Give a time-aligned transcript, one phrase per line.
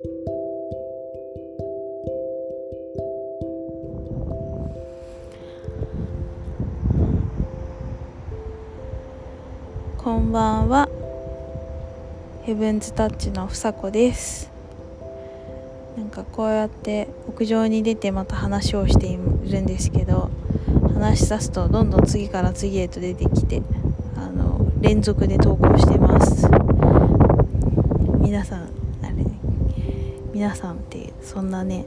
[0.00, 0.04] こ
[10.16, 10.88] んばんは。
[12.44, 14.52] ヘブンズタッチの房子です。
[15.96, 19.22] なんかこうやって屋上に出てまた話をしている
[19.62, 20.30] んですけど
[20.94, 23.62] 話し出すとどんどん次から次へと出てきて
[24.14, 26.46] あの連続で投稿してます。
[28.20, 28.77] 皆さん
[30.38, 31.84] 皆さんってそんなね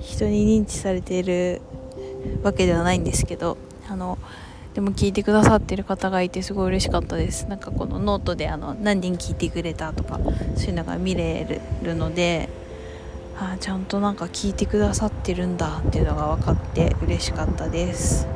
[0.00, 1.60] 人に認知されている
[2.44, 3.58] わけではないんですけど
[3.90, 4.18] あの
[4.72, 7.48] でも聞いてくださってる方がいてすごい嬉しかったです。
[7.48, 10.20] なんかこのノートであの何人聞いてくれたとか
[10.54, 12.48] そういうのが見れるので
[13.36, 18.35] あちゃんとなんか聞いてくださってるんだっていうのが分かって嬉しかったです。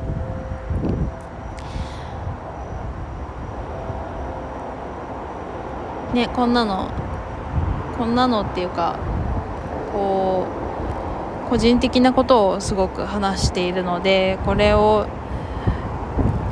[6.13, 6.91] ねこんなの
[7.97, 8.99] こんなのっていうか
[9.93, 10.45] こ
[11.45, 15.07] う個人的なことをすごく話しているのでこれを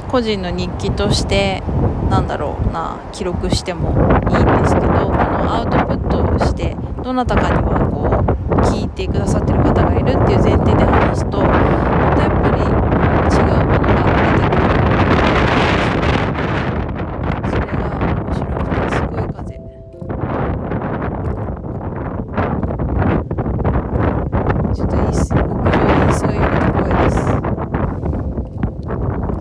[0.09, 1.61] 個人の日記として
[2.09, 11.47] なんだろうな記録してもいいんですけどこのアウトプットをしてどなたかにはこう聞いてくださってる方がいるっていう前提で話すとま
[12.15, 14.69] たやっぱり違うものが出てくる
[17.49, 19.55] それが面白くてすごい風
[24.73, 27.17] ちょっといいっす屋上にすごい揺れた声です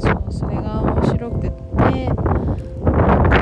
[0.00, 3.36] そうそれが面白くってなんか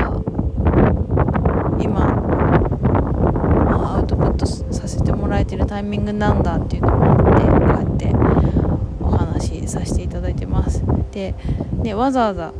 [1.79, 1.89] 今、
[3.65, 8.11] まあ、アウトプットさせてもらえてるタイミングなんだっていうのもあってこうやって
[8.99, 10.83] お話しさせていただいてます。
[11.11, 11.35] で
[11.83, 12.51] ねわざわざ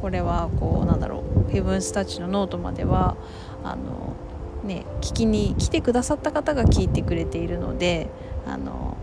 [0.00, 3.16] これはこうなんだろうヘブンスタッチのノートまでは
[3.64, 4.14] あの
[4.62, 8.08] ね聞きに来てくださった方が聞いてくれているので
[8.46, 8.96] あの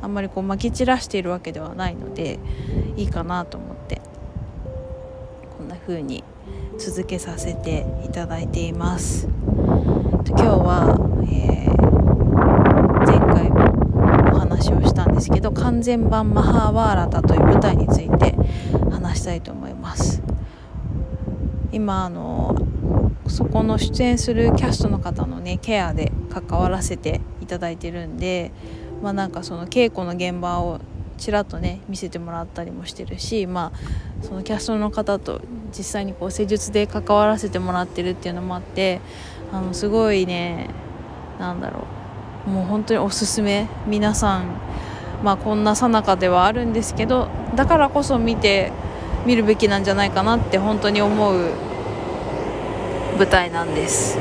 [0.00, 2.38] あんまりこうまき散らしているわけではないので
[2.96, 4.00] いいかなと思って
[5.58, 6.24] こんな風に
[6.78, 9.28] 続けさせていただいています。
[10.26, 10.98] 今日は、
[11.30, 11.74] えー
[13.06, 13.58] 前回も
[14.34, 14.80] お話を
[15.44, 18.34] したんですけど完全版マハーワーラタという舞台について
[18.90, 20.22] 話したいと思います。
[21.72, 22.56] 今あの
[23.26, 28.52] そこの出演するキャストの方のねケアで関わらせていただいてるんで
[29.02, 30.80] まあなんかその稽古の現場を
[31.18, 35.40] ちらっとね見せてもらったりもしてるしまあそのキャストの方と
[35.76, 39.00] 実際にこう施術で関わらせてもらってるっていうのもあって
[39.52, 40.68] あのすごいね
[41.40, 41.86] なんだろ
[42.46, 42.50] う。
[42.50, 43.68] もう本当におすすめ。
[43.86, 44.60] 皆さん
[45.24, 48.72] まあこんなさなかではあるんですけどだからこそ見て
[49.24, 51.50] 見るべきなんじゃないかなって本当に思う
[53.16, 54.18] 舞台なんです。
[54.18, 54.20] う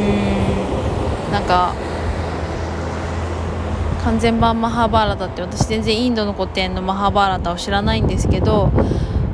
[0.00, 1.32] ん。
[1.32, 1.74] なんか
[4.02, 8.72] 完全版マハーバーラタって私全然インドの古典のマハーバーラタを知らないんですけど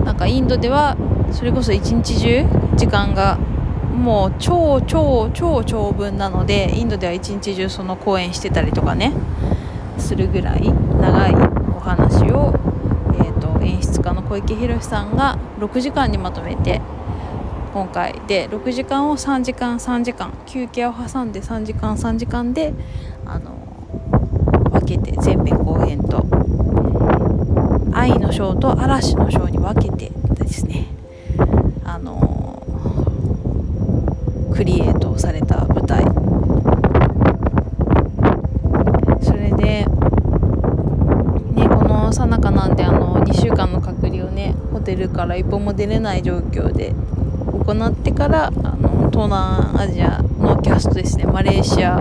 [0.05, 0.97] なんかインドでは
[1.33, 2.45] それこそ一日中
[2.77, 9.15] 時間がもう超超超長文なのでインドでは一日中その公演してたりとかね。
[9.99, 11.35] するぐらい長い
[11.77, 12.53] お話を、
[13.15, 16.81] えー、と演出家の小池宏さんが6時間にまとめて
[17.73, 22.73] 今回で6時間を3時間3時間休憩を挟んで3時間3時間で
[23.27, 23.53] あの
[24.71, 26.25] 分けて前編後編と
[27.93, 30.87] 「愛のショー」と「嵐のショー」に分けてですね
[31.85, 32.63] あの
[34.55, 36.03] クリエイトされた舞台
[39.23, 39.85] それで、
[41.55, 44.29] ね、このさなかなんであの2週間の隔離を
[44.99, 46.93] ねホテルから一歩も出れない状況で
[47.65, 51.25] 行ってからあの東南アジアのキャストですね。
[51.25, 51.99] マレーシア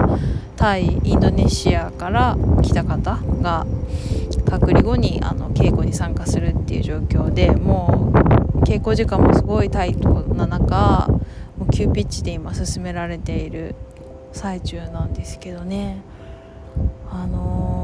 [0.55, 3.65] タイインドネシアから来た方が
[4.45, 8.11] 隔離後にあの稽古に参加するっていう状況でも
[8.55, 11.07] う稽古時間もすごいタイトな中
[11.57, 13.75] もう急ピッチで今進められている
[14.33, 16.01] 最中なんですけどね。
[17.09, 17.76] あの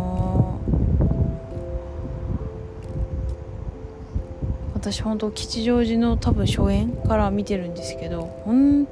[4.84, 8.86] 私本当吉祥寺の多分初演から見てるんですけど本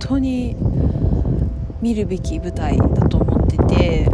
[0.00, 0.56] 当に
[1.80, 4.06] 見るべき舞台だと思ってて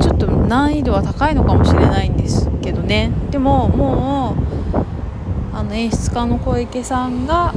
[0.00, 3.10] ちょっと難易度は高いのかもしれないんですけどね。
[3.30, 4.36] でもも
[5.52, 7.52] うあの演出家の小池さんが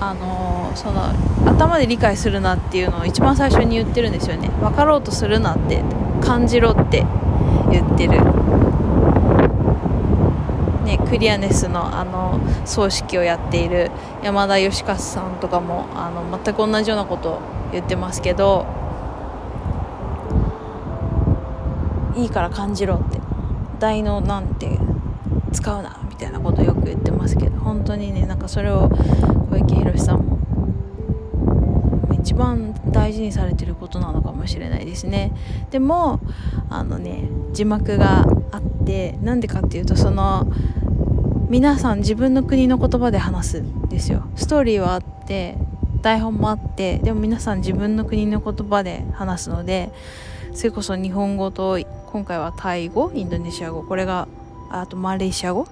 [0.00, 1.04] あのその
[1.48, 4.48] 頭で理解するなっていうのを一番最初に言ってるんですよね。
[4.60, 5.84] 分かろうとするなって
[6.20, 7.06] 感じろって
[7.70, 8.18] 言ってる。
[10.92, 13.90] ね、クリアネスのあの葬式をやっている
[14.22, 17.40] 山田義和さんとかもあの全く同じようなことを
[17.72, 18.66] 言ってますけど
[22.14, 23.20] いいから感じろって
[23.78, 24.78] 大のなんて
[25.52, 28.90] 使うなみたいなことをよく言ってますけど本当にねなんかそれを
[29.50, 30.38] 小池宏さんも
[32.20, 35.32] 一番大事にされてることなのかもしれないですね。
[35.70, 36.20] でも
[36.70, 40.46] あのね字幕があってなんでかっていうとその
[41.52, 44.26] 皆さん自分の国の言葉で話すんですよ。
[44.36, 45.58] ストーリーはあって
[46.00, 49.92] 台本もあってでも皆さん自分の国の言葉で話すので
[50.54, 54.28] それこそ日本語と今回はタイ語インドネシア語これが
[54.70, 55.68] あとマレーシア語？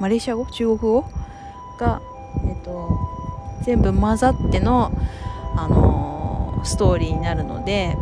[0.00, 0.46] マレーシア語？
[0.46, 1.04] 中国語？
[1.78, 2.00] が、
[2.48, 2.98] えっと、
[3.64, 4.92] 全部混ざっての、
[5.58, 7.98] あのー、ストーリーになるので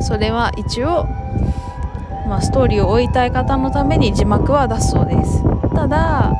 [0.00, 1.06] それは一応、
[2.32, 5.42] まあ、ストーリーを追いたい方のために字幕は出すそうです。
[5.74, 6.32] ただ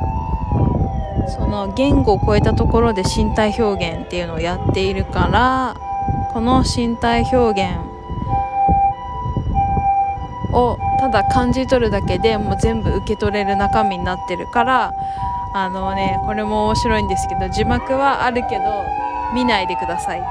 [1.27, 5.75] その言語を超えたところで身体表現っていうのをやっているから
[6.33, 7.77] この身体表現
[10.51, 14.93] をただ感じ取るだけでもう全部受け取れる中身になってるから
[15.53, 18.63] あのねこれも面白いんですけど字幕はあるけど
[19.35, 20.27] 見ないでくださいって。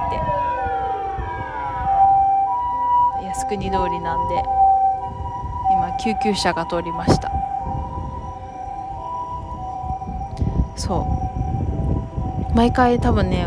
[3.28, 4.61] 靖国通りなんで。
[5.98, 7.30] 救急車が通りました。
[10.76, 11.06] そ
[12.50, 12.54] う。
[12.54, 13.46] 毎回多分ね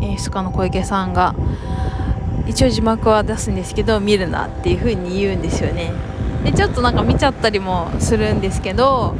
[0.00, 1.34] 演出家の小池さんが
[2.46, 5.92] 一応字幕は出すんですけど見るなっていう風に言うんですよね。
[6.44, 9.14] でちょっとなんか見ちゃったりもするんですけど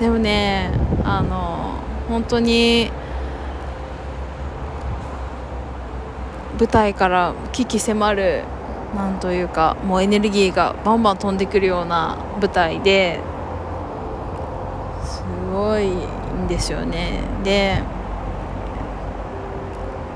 [0.00, 0.70] でもね
[1.02, 1.78] あの
[2.08, 2.90] 本当に
[6.58, 8.44] 舞台から危機迫る
[8.94, 13.20] なんというかもうエネルギーがバンバン飛んでくるような舞台で
[15.04, 15.22] す
[15.52, 17.20] ごいんですよね。
[17.42, 17.82] で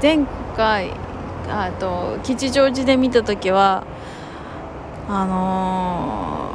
[0.00, 0.24] 前
[0.56, 0.92] 回
[1.48, 3.84] あと吉祥寺で見た時は
[5.08, 6.50] あの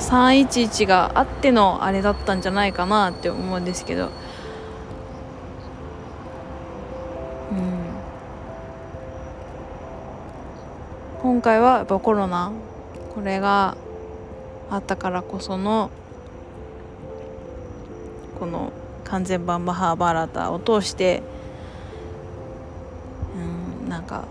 [0.00, 4.10] ー、311があってのあれだったんじゃないかなって思うんですけど
[11.26, 12.52] 今回はやっぱコロナ
[13.12, 13.76] これが
[14.70, 15.90] あったからこその
[18.38, 21.24] この完全版マハーバーラタを通して
[23.34, 24.24] うんなんか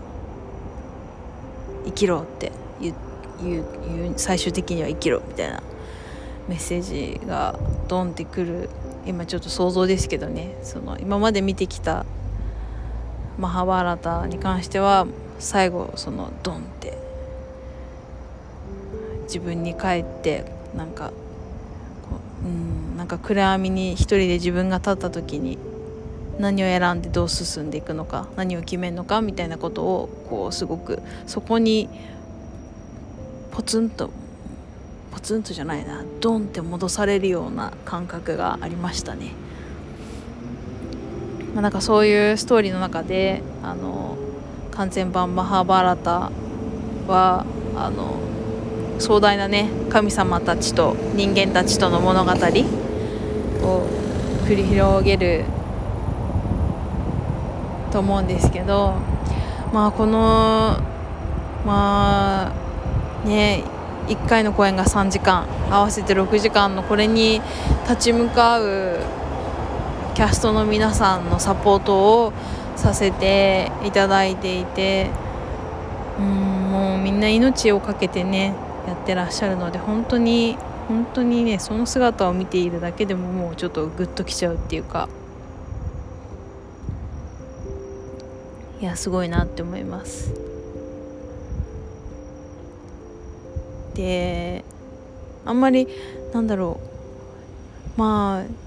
[1.84, 2.50] 生きろって
[2.80, 2.94] 言う
[3.42, 3.60] 言
[4.12, 5.62] う最終的には生きろみたいな
[6.48, 7.58] メッセージが
[7.88, 8.70] ドンってくる
[9.04, 10.56] 今ちょっと想像ですけどね。
[10.62, 12.06] その今まで見てきた
[13.38, 15.06] マハーバーラタに関しては
[15.38, 16.96] 最後そのドンって
[19.24, 20.44] 自分に帰って
[20.76, 21.12] なんか
[22.44, 25.58] うんなんか暗闇に一人で自分が立った時に
[26.38, 31.88] 何を選んでどう進んでいくのか何を決めるのかみたいなことをこうすごくそこに
[33.52, 34.10] ポツンと
[35.12, 39.32] ポツンとじゃないなドンって戻されるような感覚がありましたね。
[41.54, 44.18] まあ、なんかそういうストーリーの中であの
[44.76, 46.30] 完全版マハーバーラタ
[47.08, 52.36] はあの壮大なね神様たちと人間たちとの物語を
[54.46, 55.44] 繰り広げる
[57.90, 58.94] と思うんですけど
[59.72, 60.78] まあこの
[61.64, 63.64] まあね
[64.08, 67.40] 1回の公演が3時間合わせて6時間のこれに
[67.88, 68.98] 立ち向かう
[70.14, 72.32] キャストの皆さんのサポートを
[72.76, 75.10] させていただいていて
[76.18, 76.24] うん
[76.70, 78.54] もうみんな命を懸けてね
[78.86, 80.56] やってらっしゃるので本当に
[80.88, 85.08] 本当にねその姿を見ているだけでももうちょっとグッときちゃうっていうか
[88.80, 90.34] いやすごいなって思います。
[93.94, 94.64] で
[95.46, 95.88] あんまり
[96.32, 96.80] なんだろ
[97.96, 98.00] う。
[98.00, 98.65] まあ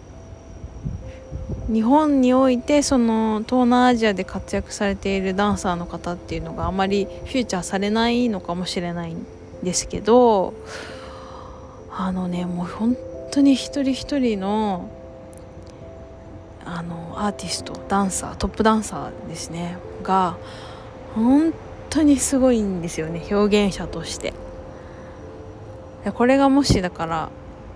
[1.72, 9.26] 日本においてその東南アジアで活躍されているダンサーの方っていうのがあまりフューチャーされないのかもしれないん
[9.62, 10.56] ですけど
[11.92, 12.98] あのねもう本
[13.32, 14.90] 当に一人一人の
[16.66, 19.78] あのアーティストダンサートップダンサーですね。
[20.04, 20.38] が
[21.16, 21.54] 本
[21.90, 24.34] 当にすごいんですよね表現者として。
[26.14, 27.30] これがもしだから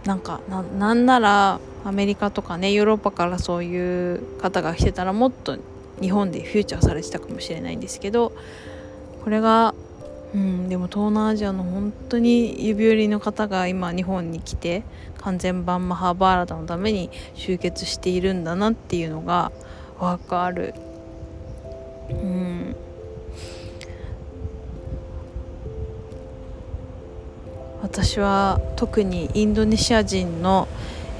[0.05, 5.57] なんかなんならアメリカとかねヨーロッパからそういう方が来てたらもっと
[6.01, 8.33] 日本でフューチャーされてたかもしれないんですけど
[9.23, 9.73] これが
[10.33, 14.83] うん、でも東南アジアの本当に指折りの方が今日本に来て
[15.19, 19.51] 完全版マハーバーラタのために集結しているんだなっていうのが
[19.99, 20.73] 分かる。
[22.09, 22.75] うん
[27.83, 30.69] 私は特にインドネシア人の、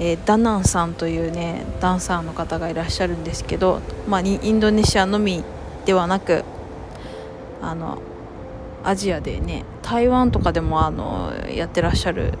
[0.00, 5.44] えー、ダナンさんというねダンサーの方がいらっしゃるんですけど、まあ、インドネシアのみ
[5.84, 6.42] ではなく
[7.60, 7.98] あの
[8.82, 12.32] アジアでね台湾とかでもあのやってらっしゃる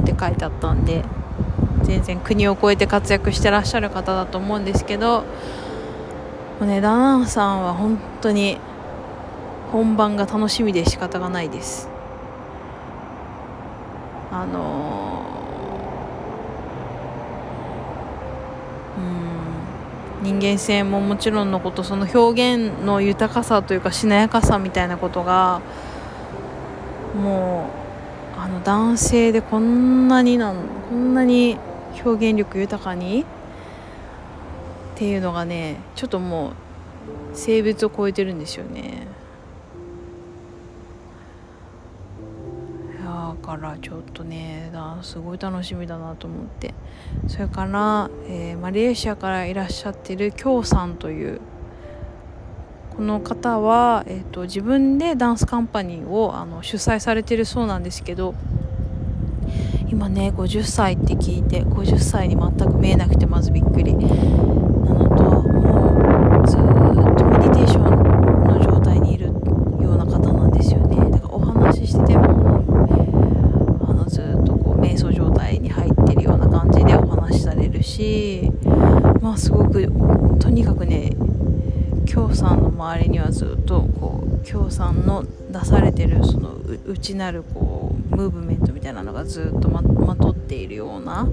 [0.00, 1.04] って書いてあったんで
[1.82, 5.26] 全然国を越えて活躍してらっしゃる方だと思うんですけども
[6.62, 8.58] うねダナンさんは本当に
[9.72, 11.97] 本番が楽しみで仕方がないです。
[14.30, 15.22] あの
[20.22, 25.62] うん人間性ももちろんのことその表現の豊かさというかしなやかさみたいなことが
[27.22, 27.70] も
[28.36, 30.56] うあの男性でこんなになん
[30.88, 31.56] こんなに
[32.04, 33.22] 表現力豊かに？
[33.22, 33.24] っ
[34.96, 36.50] ていうのがねちょっとも
[37.32, 39.06] う性別を超えてるんですよね。
[43.48, 46.74] からちょっとねすごい楽しみだなと思って。
[47.28, 51.40] それから、えー、マレーシアからいらっしゃってるキョウさんという
[52.94, 58.34] この方は、えーと、自分でダンスカンパニーをあの主催されてるそうなんですけど
[59.88, 72.48] 今ね50歳って聞いて50歳に全く見えなくてまずびっくりなのともうずっとメディテーションの状態にいるような方なんですよねだからお話ししてても
[77.98, 78.48] し
[79.20, 79.90] まあすごく
[80.38, 81.10] とにかくね
[82.06, 82.70] 京さんの
[83.30, 86.54] ずっとこう京さんの出されてるその
[86.86, 91.28] 内なるこうムーブメントみたいなのがずっとままとっているような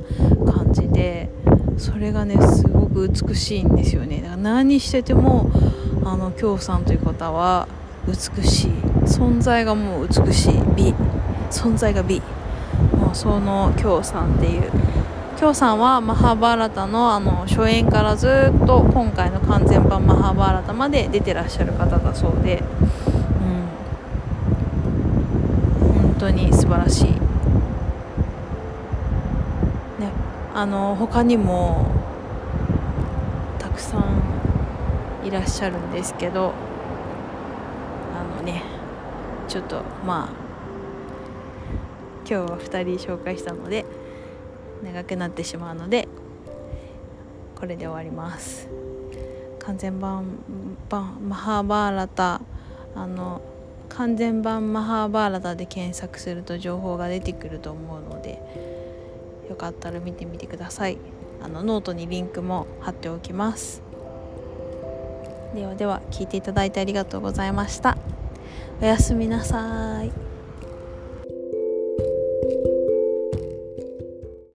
[0.46, 1.30] 感じで
[1.78, 4.22] それがねすごく美しいんですよね。
[4.22, 5.52] だから何してても
[6.04, 7.68] あの京さんという方は
[8.08, 8.72] 美しい。
[9.06, 10.54] 存在がもう美しい。
[10.76, 10.94] 美。
[11.50, 12.22] 存在が美。
[12.98, 14.72] もうその京さんっていう
[15.38, 22.64] 京さんはマハーバーラタのあの初演からずっと今回の完全版マハーバーラタまで出てらっしゃる方だそうで、
[25.82, 27.18] うん、本当に素晴らしい、ね、
[30.54, 31.86] あの他にも
[33.60, 34.22] たくさん
[35.28, 36.54] いらっしゃるんですけど
[38.16, 38.64] あのね
[39.50, 40.46] ちょっとまあ
[42.28, 43.86] 今日は2人紹介したので
[44.86, 46.08] 長くなってしまうので
[47.56, 48.70] これで終わります。
[49.60, 50.26] 完全版
[51.28, 52.42] マハーバーラタ
[52.96, 53.42] あの
[53.90, 58.40] 完全版マハーバーラタで検索すると情報が出てくると思うので
[59.50, 60.98] よかったら見てみてください。
[61.42, 63.82] あのノートにリンクも貼っておきます。
[65.54, 67.98] ではでは聞いていただいてありがとうございました。
[68.82, 70.35] おやすみなさい。